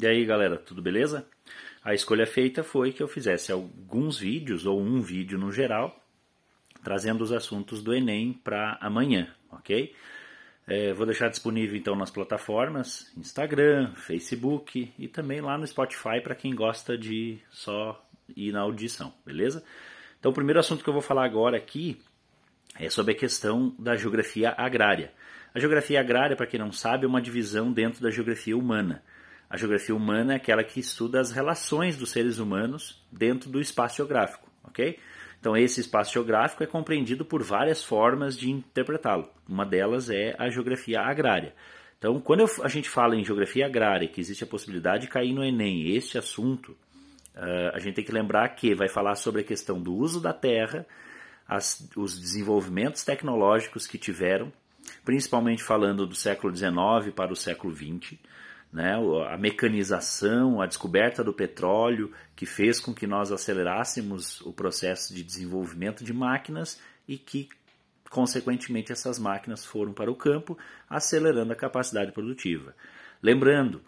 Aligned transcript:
E 0.00 0.06
aí 0.06 0.24
galera, 0.24 0.56
tudo 0.56 0.80
beleza? 0.80 1.26
A 1.82 1.92
escolha 1.92 2.24
feita 2.24 2.62
foi 2.62 2.92
que 2.92 3.02
eu 3.02 3.08
fizesse 3.08 3.50
alguns 3.50 4.16
vídeos, 4.16 4.64
ou 4.64 4.80
um 4.80 5.00
vídeo 5.00 5.36
no 5.36 5.50
geral, 5.50 6.00
trazendo 6.84 7.24
os 7.24 7.32
assuntos 7.32 7.82
do 7.82 7.92
Enem 7.92 8.32
para 8.32 8.78
amanhã, 8.80 9.34
ok? 9.50 9.92
É, 10.68 10.92
vou 10.92 11.04
deixar 11.04 11.28
disponível 11.28 11.76
então 11.76 11.96
nas 11.96 12.12
plataformas 12.12 13.12
Instagram, 13.16 13.92
Facebook 13.96 14.92
e 14.96 15.08
também 15.08 15.40
lá 15.40 15.58
no 15.58 15.66
Spotify 15.66 16.20
para 16.22 16.36
quem 16.36 16.54
gosta 16.54 16.96
de 16.96 17.40
só 17.50 18.00
ir 18.36 18.52
na 18.52 18.60
audição, 18.60 19.12
beleza? 19.26 19.64
Então 20.20 20.30
o 20.30 20.34
primeiro 20.34 20.60
assunto 20.60 20.84
que 20.84 20.88
eu 20.88 20.94
vou 20.94 21.02
falar 21.02 21.24
agora 21.24 21.56
aqui 21.56 22.00
é 22.78 22.88
sobre 22.88 23.14
a 23.14 23.18
questão 23.18 23.74
da 23.76 23.96
geografia 23.96 24.54
agrária. 24.56 25.12
A 25.52 25.58
geografia 25.58 25.98
agrária, 25.98 26.36
para 26.36 26.46
quem 26.46 26.60
não 26.60 26.70
sabe, 26.70 27.04
é 27.04 27.08
uma 27.08 27.20
divisão 27.20 27.72
dentro 27.72 28.00
da 28.00 28.12
geografia 28.12 28.56
humana. 28.56 29.02
A 29.50 29.56
geografia 29.56 29.94
humana 29.94 30.34
é 30.34 30.36
aquela 30.36 30.62
que 30.62 30.80
estuda 30.80 31.20
as 31.20 31.30
relações 31.30 31.96
dos 31.96 32.10
seres 32.10 32.38
humanos 32.38 33.02
dentro 33.10 33.48
do 33.48 33.60
espaço 33.60 33.96
geográfico, 33.96 34.48
ok? 34.64 34.98
Então 35.40 35.56
esse 35.56 35.80
espaço 35.80 36.12
geográfico 36.12 36.62
é 36.62 36.66
compreendido 36.66 37.24
por 37.24 37.42
várias 37.42 37.82
formas 37.82 38.36
de 38.36 38.50
interpretá-lo. 38.50 39.30
Uma 39.48 39.64
delas 39.64 40.10
é 40.10 40.34
a 40.38 40.50
geografia 40.50 41.00
agrária. 41.00 41.54
Então, 41.98 42.20
quando 42.20 42.40
eu, 42.40 42.50
a 42.62 42.68
gente 42.68 42.88
fala 42.88 43.16
em 43.16 43.24
geografia 43.24 43.66
agrária, 43.66 44.06
que 44.06 44.20
existe 44.20 44.44
a 44.44 44.46
possibilidade 44.46 45.02
de 45.02 45.08
cair 45.08 45.32
no 45.32 45.44
Enem 45.44 45.96
este 45.96 46.16
assunto, 46.16 46.72
uh, 47.34 47.74
a 47.74 47.78
gente 47.80 47.94
tem 47.94 48.04
que 48.04 48.12
lembrar 48.12 48.48
que 48.50 48.72
vai 48.74 48.88
falar 48.88 49.16
sobre 49.16 49.40
a 49.40 49.44
questão 49.44 49.80
do 49.80 49.92
uso 49.94 50.20
da 50.20 50.32
terra, 50.32 50.86
as, 51.46 51.88
os 51.96 52.20
desenvolvimentos 52.20 53.02
tecnológicos 53.02 53.86
que 53.86 53.98
tiveram, 53.98 54.52
principalmente 55.04 55.62
falando 55.62 56.06
do 56.06 56.14
século 56.14 56.54
XIX 56.54 57.12
para 57.16 57.32
o 57.32 57.36
século 57.36 57.74
XX, 57.74 58.16
né, 58.72 58.94
a 59.28 59.36
mecanização, 59.36 60.60
a 60.60 60.66
descoberta 60.66 61.24
do 61.24 61.32
petróleo, 61.32 62.12
que 62.36 62.44
fez 62.44 62.80
com 62.80 62.94
que 62.94 63.06
nós 63.06 63.32
acelerássemos 63.32 64.40
o 64.42 64.52
processo 64.52 65.14
de 65.14 65.22
desenvolvimento 65.22 66.04
de 66.04 66.12
máquinas 66.12 66.80
e 67.06 67.16
que, 67.16 67.48
consequentemente, 68.10 68.92
essas 68.92 69.18
máquinas 69.18 69.64
foram 69.64 69.92
para 69.92 70.10
o 70.10 70.16
campo, 70.16 70.58
acelerando 70.88 71.52
a 71.52 71.56
capacidade 71.56 72.12
produtiva. 72.12 72.74
Lembrando, 73.22 73.80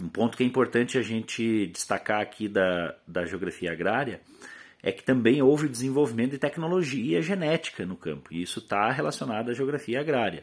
um 0.00 0.08
ponto 0.08 0.36
que 0.36 0.42
é 0.42 0.46
importante 0.46 0.96
a 0.96 1.02
gente 1.02 1.66
destacar 1.66 2.20
aqui 2.20 2.48
da, 2.48 2.96
da 3.06 3.26
geografia 3.26 3.70
agrária 3.70 4.20
é 4.82 4.90
que 4.90 5.02
também 5.02 5.42
houve 5.42 5.68
desenvolvimento 5.68 6.30
de 6.30 6.38
tecnologia 6.38 7.20
genética 7.20 7.84
no 7.84 7.96
campo, 7.96 8.32
e 8.32 8.40
isso 8.40 8.60
está 8.60 8.90
relacionado 8.90 9.50
à 9.50 9.54
geografia 9.54 10.00
agrária. 10.00 10.42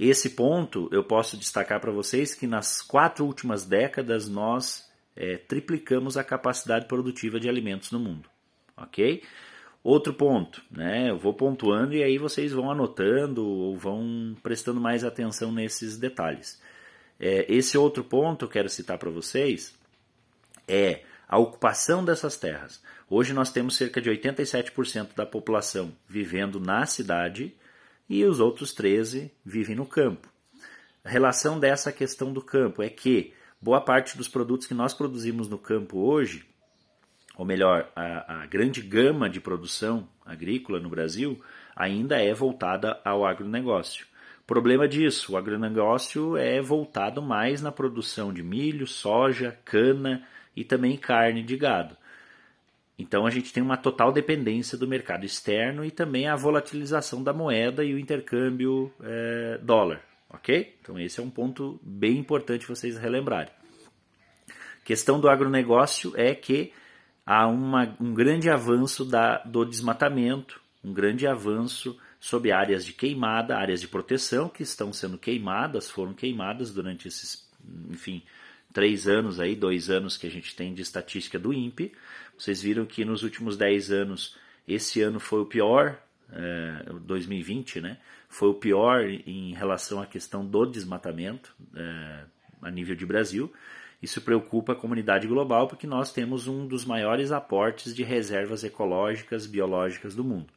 Esse 0.00 0.30
ponto 0.30 0.88
eu 0.90 1.04
posso 1.04 1.36
destacar 1.36 1.78
para 1.78 1.92
vocês 1.92 2.34
que 2.34 2.46
nas 2.46 2.80
quatro 2.80 3.22
últimas 3.26 3.66
décadas 3.66 4.30
nós 4.30 4.90
é, 5.14 5.36
triplicamos 5.36 6.16
a 6.16 6.24
capacidade 6.24 6.86
produtiva 6.86 7.38
de 7.38 7.50
alimentos 7.50 7.90
no 7.90 8.00
mundo, 8.00 8.26
ok? 8.78 9.22
Outro 9.84 10.14
ponto, 10.14 10.62
né? 10.70 11.10
Eu 11.10 11.18
vou 11.18 11.34
pontuando 11.34 11.92
e 11.92 12.02
aí 12.02 12.16
vocês 12.16 12.50
vão 12.50 12.70
anotando 12.70 13.46
ou 13.46 13.76
vão 13.76 14.34
prestando 14.42 14.80
mais 14.80 15.04
atenção 15.04 15.52
nesses 15.52 15.98
detalhes. 15.98 16.58
É, 17.18 17.44
esse 17.52 17.76
outro 17.76 18.02
ponto 18.02 18.46
eu 18.46 18.48
quero 18.48 18.70
citar 18.70 18.96
para 18.96 19.10
vocês 19.10 19.78
é 20.66 21.02
a 21.28 21.36
ocupação 21.36 22.02
dessas 22.02 22.38
terras. 22.38 22.82
Hoje 23.06 23.34
nós 23.34 23.52
temos 23.52 23.76
cerca 23.76 24.00
de 24.00 24.08
87% 24.08 25.14
da 25.14 25.26
população 25.26 25.92
vivendo 26.08 26.58
na 26.58 26.86
cidade 26.86 27.54
e 28.10 28.24
os 28.24 28.40
outros 28.40 28.74
13 28.74 29.30
vivem 29.44 29.76
no 29.76 29.86
campo. 29.86 30.28
A 31.04 31.08
relação 31.08 31.60
dessa 31.60 31.92
questão 31.92 32.32
do 32.32 32.42
campo 32.42 32.82
é 32.82 32.88
que 32.88 33.32
boa 33.62 33.80
parte 33.80 34.18
dos 34.18 34.26
produtos 34.26 34.66
que 34.66 34.74
nós 34.74 34.92
produzimos 34.92 35.48
no 35.48 35.56
campo 35.56 35.98
hoje, 35.98 36.44
ou 37.36 37.44
melhor, 37.46 37.88
a, 37.94 38.42
a 38.42 38.46
grande 38.46 38.82
gama 38.82 39.30
de 39.30 39.40
produção 39.40 40.08
agrícola 40.26 40.80
no 40.80 40.90
Brasil, 40.90 41.40
ainda 41.74 42.20
é 42.20 42.34
voltada 42.34 43.00
ao 43.04 43.24
agronegócio. 43.24 44.04
Problema 44.44 44.88
disso, 44.88 45.32
o 45.32 45.36
agronegócio 45.36 46.36
é 46.36 46.60
voltado 46.60 47.22
mais 47.22 47.62
na 47.62 47.70
produção 47.70 48.32
de 48.32 48.42
milho, 48.42 48.88
soja, 48.88 49.56
cana 49.64 50.26
e 50.56 50.64
também 50.64 50.96
carne 50.96 51.44
de 51.44 51.56
gado. 51.56 51.96
Então 53.00 53.24
a 53.24 53.30
gente 53.30 53.50
tem 53.50 53.62
uma 53.62 53.78
total 53.78 54.12
dependência 54.12 54.76
do 54.76 54.86
mercado 54.86 55.24
externo 55.24 55.82
e 55.82 55.90
também 55.90 56.28
a 56.28 56.36
volatilização 56.36 57.22
da 57.22 57.32
moeda 57.32 57.82
e 57.82 57.94
o 57.94 57.98
intercâmbio 57.98 58.92
é, 59.02 59.58
dólar, 59.62 60.02
ok? 60.28 60.76
Então 60.82 60.98
esse 60.98 61.18
é 61.18 61.22
um 61.22 61.30
ponto 61.30 61.80
bem 61.82 62.18
importante 62.18 62.68
vocês 62.68 62.98
relembrarem. 62.98 63.52
Questão 64.84 65.18
do 65.18 65.30
agronegócio 65.30 66.12
é 66.14 66.34
que 66.34 66.74
há 67.24 67.46
uma, 67.46 67.96
um 67.98 68.12
grande 68.12 68.50
avanço 68.50 69.02
da, 69.02 69.38
do 69.38 69.64
desmatamento, 69.64 70.60
um 70.84 70.92
grande 70.92 71.26
avanço 71.26 71.98
sobre 72.18 72.52
áreas 72.52 72.84
de 72.84 72.92
queimada, 72.92 73.56
áreas 73.56 73.80
de 73.80 73.88
proteção 73.88 74.46
que 74.46 74.62
estão 74.62 74.92
sendo 74.92 75.16
queimadas, 75.16 75.88
foram 75.88 76.12
queimadas 76.12 76.70
durante 76.70 77.08
esses, 77.08 77.48
enfim, 77.88 78.22
três 78.72 79.08
anos 79.08 79.40
aí, 79.40 79.54
dois 79.54 79.90
anos 79.90 80.16
que 80.16 80.26
a 80.26 80.30
gente 80.30 80.54
tem 80.54 80.72
de 80.72 80.82
estatística 80.82 81.38
do 81.38 81.52
INPE, 81.52 81.92
vocês 82.40 82.62
viram 82.62 82.86
que 82.86 83.04
nos 83.04 83.22
últimos 83.22 83.56
10 83.56 83.90
anos, 83.90 84.36
esse 84.66 85.02
ano 85.02 85.20
foi 85.20 85.40
o 85.40 85.46
pior, 85.46 86.00
é, 86.32 86.84
2020, 87.02 87.80
né? 87.80 87.98
Foi 88.28 88.48
o 88.48 88.54
pior 88.54 89.04
em 89.04 89.52
relação 89.52 90.00
à 90.00 90.06
questão 90.06 90.46
do 90.46 90.64
desmatamento 90.64 91.54
é, 91.74 92.24
a 92.62 92.70
nível 92.70 92.94
de 92.94 93.04
Brasil. 93.04 93.52
Isso 94.00 94.22
preocupa 94.22 94.72
a 94.72 94.76
comunidade 94.76 95.26
global 95.26 95.68
porque 95.68 95.86
nós 95.86 96.12
temos 96.12 96.48
um 96.48 96.66
dos 96.66 96.84
maiores 96.84 97.32
aportes 97.32 97.94
de 97.94 98.02
reservas 98.02 98.64
ecológicas 98.64 99.46
biológicas 99.46 100.14
do 100.14 100.24
mundo. 100.24 100.50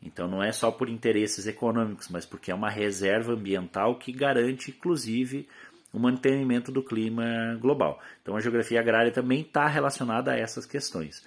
Então 0.00 0.28
não 0.28 0.40
é 0.40 0.52
só 0.52 0.70
por 0.70 0.88
interesses 0.88 1.46
econômicos, 1.46 2.08
mas 2.08 2.24
porque 2.24 2.52
é 2.52 2.54
uma 2.54 2.70
reserva 2.70 3.32
ambiental 3.32 3.96
que 3.96 4.12
garante, 4.12 4.70
inclusive, 4.70 5.48
o 5.92 5.98
mantenimento 5.98 6.70
do 6.70 6.82
clima 6.82 7.56
global. 7.60 8.00
Então 8.22 8.36
a 8.36 8.40
geografia 8.40 8.80
agrária 8.80 9.10
também 9.10 9.40
está 9.40 9.66
relacionada 9.66 10.32
a 10.32 10.36
essas 10.36 10.66
questões. 10.66 11.24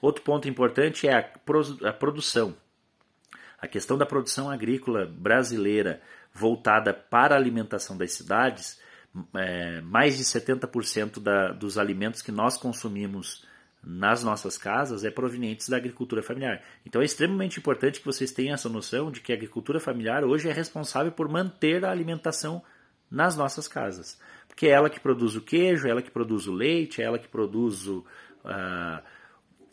Outro 0.00 0.22
ponto 0.22 0.48
importante 0.48 1.06
é 1.06 1.14
a, 1.14 1.92
produção. 1.92 2.56
A 3.60 3.68
questão 3.68 3.96
da 3.96 4.06
produção 4.06 4.50
agrícola 4.50 5.06
brasileira 5.06 6.00
voltada 6.32 6.92
para 6.94 7.34
a 7.34 7.38
alimentação 7.38 7.96
das 7.96 8.12
cidades, 8.12 8.80
é, 9.34 9.80
mais 9.82 10.16
de 10.16 10.24
70% 10.24 11.20
da, 11.20 11.52
dos 11.52 11.76
alimentos 11.76 12.22
que 12.22 12.32
nós 12.32 12.56
consumimos 12.56 13.44
nas 13.82 14.22
nossas 14.22 14.58
casas 14.58 15.04
é 15.04 15.10
provenientes 15.10 15.68
da 15.68 15.76
agricultura 15.76 16.22
familiar. 16.22 16.62
Então 16.84 17.00
é 17.00 17.04
extremamente 17.04 17.58
importante 17.58 17.98
que 17.98 18.06
vocês 18.06 18.30
tenham 18.30 18.54
essa 18.54 18.68
noção 18.68 19.10
de 19.10 19.20
que 19.20 19.32
a 19.32 19.34
agricultura 19.34 19.80
familiar 19.80 20.24
hoje 20.24 20.48
é 20.48 20.52
responsável 20.52 21.10
por 21.12 21.28
manter 21.28 21.84
a 21.84 21.90
alimentação 21.90 22.62
nas 23.10 23.36
nossas 23.36 23.66
casas. 23.66 24.18
Porque 24.46 24.66
é 24.66 24.70
ela 24.70 24.90
que 24.90 25.00
produz 25.00 25.34
o 25.34 25.40
queijo, 25.40 25.86
é 25.86 25.90
ela 25.90 26.02
que 26.02 26.10
produz 26.10 26.46
o 26.46 26.52
leite, 26.52 27.02
é 27.02 27.04
ela 27.04 27.18
que 27.18 27.28
produz 27.28 27.86
o, 27.86 28.04
uh, 28.44 29.02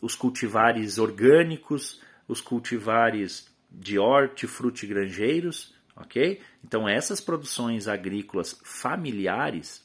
os 0.00 0.14
cultivares 0.14 0.98
orgânicos, 0.98 2.00
os 2.26 2.40
cultivares 2.40 3.48
de 3.70 3.98
hortifrutigranjeiros, 3.98 5.74
ok? 5.96 6.40
Então 6.64 6.88
essas 6.88 7.20
produções 7.20 7.86
agrícolas 7.86 8.58
familiares, 8.64 9.84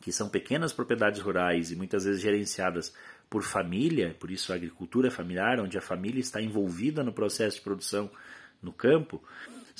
que 0.00 0.12
são 0.12 0.28
pequenas 0.28 0.72
propriedades 0.72 1.20
rurais 1.20 1.70
e 1.70 1.76
muitas 1.76 2.04
vezes 2.04 2.20
gerenciadas 2.20 2.92
por 3.28 3.42
família, 3.42 4.16
por 4.18 4.30
isso 4.30 4.52
a 4.52 4.56
agricultura 4.56 5.10
familiar, 5.10 5.60
onde 5.60 5.78
a 5.78 5.82
família 5.82 6.20
está 6.20 6.42
envolvida 6.42 7.04
no 7.04 7.12
processo 7.12 7.56
de 7.56 7.62
produção 7.62 8.10
no 8.60 8.72
campo, 8.72 9.22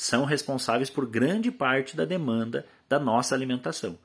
são 0.00 0.25
responsáveis 0.25 0.88
por 0.88 1.06
grande 1.06 1.50
parte 1.50 1.94
da 1.94 2.06
demanda 2.06 2.65
da 2.88 2.99
nossa 2.99 3.34
alimentação. 3.34 3.99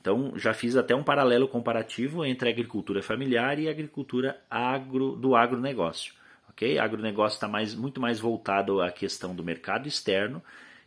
Então, 0.00 0.32
já 0.36 0.54
fiz 0.54 0.76
até 0.76 0.94
um 0.94 1.02
paralelo 1.02 1.48
comparativo 1.48 2.24
entre 2.24 2.48
a 2.48 2.52
agricultura 2.52 3.02
familiar 3.02 3.58
e 3.58 3.66
a 3.66 3.72
agricultura 3.72 4.40
agro, 4.48 5.16
do 5.16 5.34
agronegócio. 5.34 6.14
Okay? 6.50 6.78
O 6.78 6.82
agronegócio 6.82 7.34
está 7.34 7.48
mais, 7.48 7.74
muito 7.74 8.00
mais 8.00 8.20
voltado 8.20 8.80
à 8.80 8.92
questão 8.92 9.34
do 9.34 9.42
mercado 9.42 9.88
externo, 9.88 10.40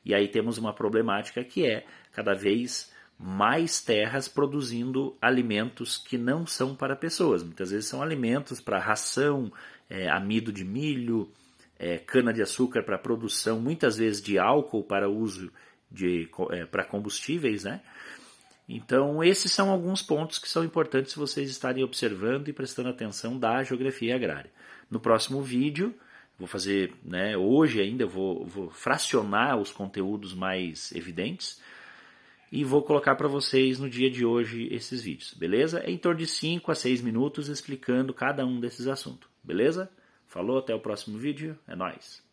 e 0.06 0.16
aí 0.16 0.26
temos 0.26 0.58
uma 0.58 0.72
problemática 0.72 1.44
que 1.44 1.66
é 1.66 1.86
cada 2.14 2.34
vez 2.34 2.94
mais 3.20 3.82
terras 3.82 4.30
produzindo 4.30 5.18
alimentos 5.22 5.98
que 5.98 6.18
não 6.18 6.48
são 6.48 6.74
para 6.74 6.96
pessoas. 6.96 7.44
Muitas 7.44 7.72
vezes 7.72 7.90
são 7.90 8.02
alimentos 8.02 8.62
para 8.62 8.80
ração, 8.80 9.52
é, 9.90 10.10
amido 10.10 10.54
de 10.54 10.64
milho, 10.64 11.30
é, 11.78 11.98
cana-de-açúcar 11.98 12.84
para 12.84 12.98
produção, 12.98 13.60
muitas 13.60 13.98
vezes 13.98 14.22
de 14.22 14.38
álcool 14.38 14.84
para 14.84 15.10
uso 15.10 15.52
de, 15.92 16.30
é, 16.52 16.66
para 16.66 16.84
combustíveis, 16.84 17.64
né? 17.64 17.82
Então, 18.68 19.24
esses 19.24 19.52
são 19.52 19.70
alguns 19.70 20.02
pontos 20.02 20.40
que 20.40 20.50
são 20.50 20.64
importantes 20.64 21.14
vocês 21.14 21.50
estarem 21.50 21.84
observando 21.84 22.48
e 22.48 22.54
prestando 22.54 22.90
atenção 22.90 23.38
da 23.38 23.64
geografia 23.64 24.16
agrária. 24.16 24.52
No 24.90 25.00
próximo 25.00 25.42
vídeo, 25.42 25.94
vou 26.38 26.48
fazer, 26.48 26.94
né, 27.04 27.38
hoje 27.38 27.80
ainda, 27.80 28.08
vou, 28.08 28.46
vou 28.46 28.70
fracionar 28.72 29.58
os 29.58 29.72
conteúdos 29.72 30.34
mais 30.34 30.92
evidentes 30.94 31.62
e 32.52 32.64
vou 32.64 32.82
colocar 32.82 33.16
para 33.16 33.28
vocês 33.28 33.78
no 33.80 33.90
dia 33.90 34.10
de 34.10 34.26
hoje 34.26 34.68
esses 34.72 35.02
vídeos, 35.02 35.34
beleza? 35.34 35.82
É 35.82 35.92
em 35.92 35.98
torno 35.98 36.20
de 36.20 36.28
5 36.28 36.72
a 36.72 36.76
6 36.76 37.02
minutos 37.02 37.50
explicando 37.50 38.14
cada 38.14 38.46
um 38.46 38.60
desses 38.60 38.88
assuntos, 38.88 39.30
beleza? 39.44 39.92
Falou, 40.28 40.58
até 40.58 40.74
o 40.74 40.80
próximo 40.80 41.18
vídeo, 41.18 41.58
é 41.68 41.76
nóis! 41.76 42.25